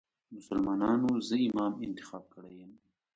مسلمانانو 0.35 1.09
زه 1.27 1.35
امام 1.49 1.73
انتخاب 1.85 2.23
کړی 2.33 2.53
یم. 2.61 2.71